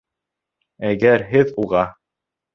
[0.89, 1.85] Әгәр һеҙ уға...